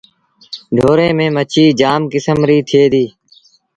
ڍوري 0.75 1.07
ميݩ 1.17 1.33
مڇيٚ 1.35 1.75
جآم 1.79 2.01
ڪسم 2.11 2.37
ريٚ 2.49 2.65
ٿئي 2.69 2.85
ديٚ۔ 2.93 3.11